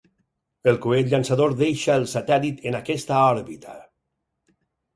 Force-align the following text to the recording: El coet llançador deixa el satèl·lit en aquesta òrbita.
El 0.71 0.79
coet 0.85 1.11
llançador 1.11 1.53
deixa 1.59 1.99
el 2.03 2.07
satèl·lit 2.15 2.65
en 2.73 2.79
aquesta 2.81 3.21
òrbita. 3.29 3.79